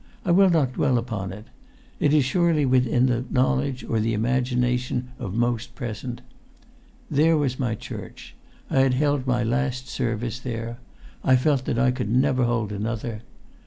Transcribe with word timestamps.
I 0.25 0.31
will 0.31 0.49
not 0.49 0.73
dwell 0.73 0.97
upon 0.97 1.31
it; 1.31 1.45
it 1.99 2.11
is 2.11 2.25
surely 2.25 2.65
within 2.65 3.05
the 3.05 3.23
knowledge 3.29 3.83
or 3.83 3.99
the 3.99 4.15
imagination 4.15 5.09
of 5.19 5.35
most 5.35 5.75
present.... 5.75 6.23
There 7.11 7.37
was 7.37 7.59
my 7.59 7.75
church. 7.75 8.33
I 8.67 8.79
had 8.79 8.95
held 8.95 9.27
my 9.27 9.43
last 9.43 9.87
service 9.87 10.39
there. 10.39 10.79
I 11.23 11.35
felt 11.35 11.65
that 11.65 11.77
I 11.77 11.91
could 11.91 12.09
never 12.09 12.45
hold 12.45 12.71
another. 12.71 13.21